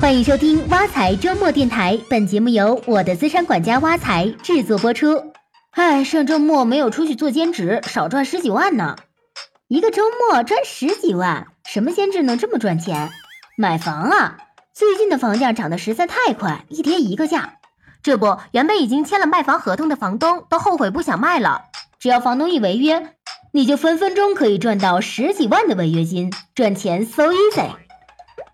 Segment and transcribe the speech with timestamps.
[0.00, 5.32] 欢迎收听挖财周末电台，本节目由我的资产管家挖财制作播出。
[5.72, 8.94] 唉，上周末没有出去做兼职，少赚十几万呢。
[9.66, 13.10] 一个周末赚十几万，什么兼职能这么赚钱？
[13.56, 14.38] 买房啊！
[14.72, 17.54] 最近的房价涨得实在太快，一天一个价。
[18.00, 21.62] 这不，原本已经签了卖房合同的房东都后悔不想卖了。
[21.98, 23.14] 只要房东一违约，
[23.52, 27.70] 你就分分钟可以赚到十几万的违约金，赚钱 so easy。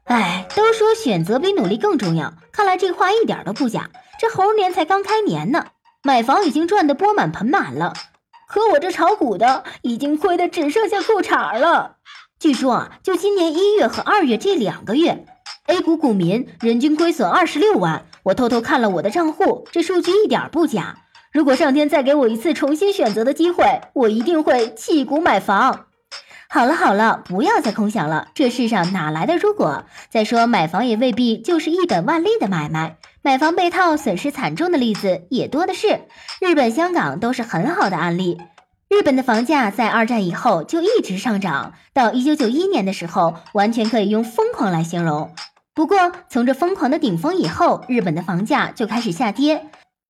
[0.05, 3.91] 哎，都说选择比努力更重要，看来这话一点都不假。
[4.19, 5.67] 这猴年才刚开年呢，
[6.03, 7.95] 买房已经赚得钵满盆满了，
[8.49, 11.97] 可我这炒股的已经亏得只剩下裤衩了。
[12.39, 15.25] 据说啊，就今年一月和二月这两个月
[15.67, 18.05] ，A 股股民人均亏损二十六万。
[18.25, 20.97] 我偷偷看了我的账户，这数据一点不假。
[21.33, 25.87] 如果上天再给我一次重新选择的机会，我一定会弃股买房。
[26.49, 28.29] 好了好了，不要再空想了。
[28.35, 29.85] 这世上哪来的如果？
[30.09, 36.03] 再说买房也未必就是一本万利的买卖，买房被套损失惨重的例子也多的是。
[36.41, 38.41] 日本、香港都是很好的案例。
[38.89, 45.35] 日本的房价在二战以后就一直上涨，到一九九一年的时候，完全可以用疯狂来形容。
[45.75, 49.67] 不过从这疯狂的顶峰以后，日本的房价就开始下跌。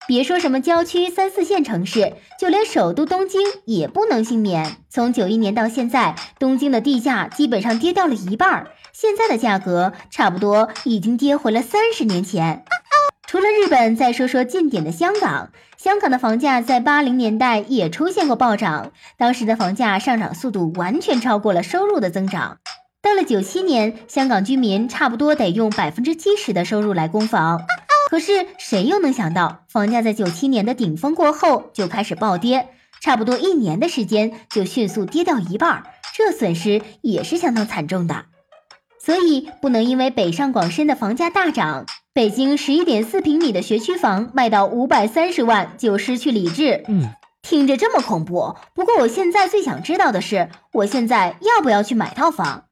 [0.07, 4.77] 别说什么郊区三四线城市，就连首都东京也不能幸免。
[4.91, 12.65] 从九一年到现在，东京的地价基本上跌掉了一半，现在的价格差不多已经跌回了三十年前。
[13.27, 15.51] 除了日本，再说说近点的香港。
[15.79, 22.59] 香港的房价在八零年代也出现过暴涨，当时的房价上涨速度完全超过了收入的增长。
[23.03, 27.61] 到了九七年，香港居民差不多得用百分之七十的收入来供房。
[28.15, 32.69] 可是谁又能想到，房价在九七年的顶峰过后就开始暴跌，
[33.01, 35.83] 差不多一年的时间就迅速跌掉一半，
[36.15, 38.27] 这损失也是相当惨重的。
[39.01, 46.85] 所以不能因为北上广深的房价大涨，北京十一点四平米的学区房卖到五百三十万就失去理智。
[46.87, 47.11] 嗯，
[47.43, 48.55] 听着这么恐怖。
[48.77, 52.67] 不过我现在最想知道的是，我现在要不要去买套房？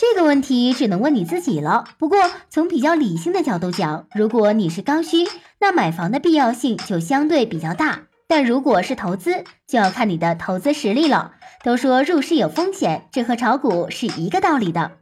[0.00, 1.82] 这个问题只能问你自己了。
[1.98, 5.26] 不过从比较理性的角度讲，如果你是刚需，
[5.58, 8.02] 那买房的必要性就相对比较大。
[8.28, 11.32] 但如果是投资，就要看你的投资实力了。
[11.64, 14.92] 都说入市有风险，这和炒股是一个道理的。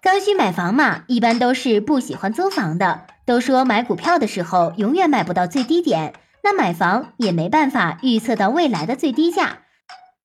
[0.00, 3.08] 刚需买房嘛，一般都是不喜欢租房的。
[3.26, 6.12] 都说买股票的时候永远买不到最低点，
[6.44, 9.58] 那买房也没办法预测到未来的最低价。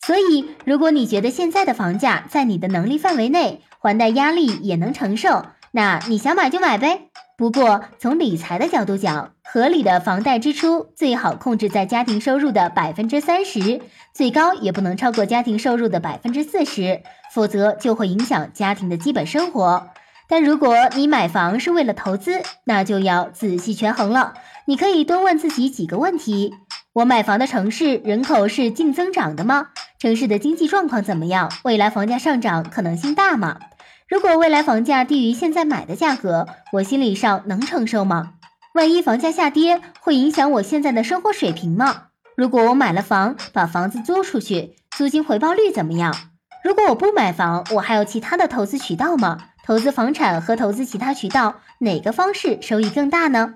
[0.06, 7.10] 所以，如果你觉得现在的房价在你的能力范围内，还贷压力也能承受，那你想买就买呗。
[7.38, 13.82] 不过从理财的角度讲，合理的房贷支出最好控制在家庭收入的百分之三十，
[14.14, 17.02] 最高也不能超过家庭收入的百分之四十，
[17.34, 19.88] 否则就会影响家庭的基本生活。
[20.28, 24.34] 但如果你买房是为了投资，那就要仔细权衡了。
[24.66, 26.54] 你可以多问自己几个问题：
[26.94, 29.68] 我买房的城市人口是净增长的吗？
[30.00, 31.52] 城市的经济状况怎么样？
[31.64, 33.60] 未来房价上涨可能性大吗？
[34.08, 38.34] 如果未来房价低于现在买的价格，我心理上能承受吗？
[38.74, 42.06] 万一房价下跌，会影响我现在的生活水平吗？
[42.36, 46.16] 如果我买了房，把房子租出去，租金回报率怎么样？
[46.64, 49.38] 如果我不买房，我还有其他的投资渠道吗？
[49.64, 53.54] 投资房产和投资其他渠道，哪个方式收益更大呢？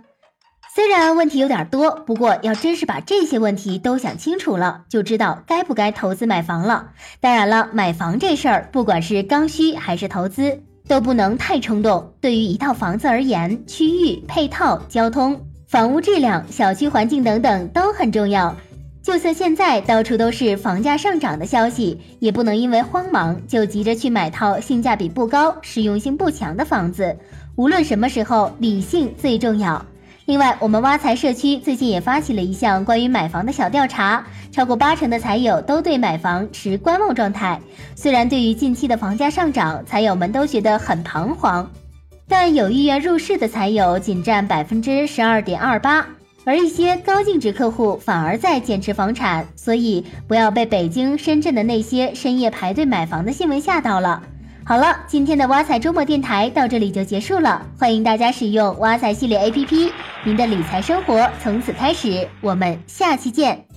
[0.76, 6.88] 虽然问题有点多，不过要真是把这些问题都想清楚了，就知道该不该投资买房了。
[7.20, 12.12] 当然了，买房这事儿，不管是刚需还是投资，都不能太冲动。
[12.20, 18.56] 对于一套房子而言，区域、配套、交通、房屋质量、小区环境等等都很重要。
[19.04, 27.16] 就算现在到处都是房价上涨的消息，也不能因为慌忙就急着去买套性价比不高、实用性不强的房子。
[27.58, 29.86] 无论什么时候，理性最重要。
[30.26, 37.60] 另外，我们挖财社区最近也发起了一项关于买房的小调查，超过八成的财友都对买房持观望状态。
[37.94, 41.70] 虽然对于近期的房价上涨，财友们都觉得很彷徨，
[42.26, 46.08] 但有意愿入市的财友仅占百分之十二点二八，
[46.46, 49.46] 而一些高净值客户反而在减持房产。
[49.58, 54.24] 所以，不要被北京、深圳的那些深夜排队买房的新闻吓到了。
[54.66, 57.66] 好了，今天的挖财周末电台到这里就结束了。
[57.78, 59.92] 欢迎大家使用挖财系列 APP，
[60.24, 62.26] 您的理财生活从此开始。
[62.40, 63.73] 我们下期见。